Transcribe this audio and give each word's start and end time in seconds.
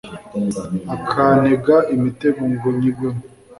akantega 0.95 1.75
imitego 1.95 2.41
ngo 2.53 2.67
nyigwemo 2.77 3.21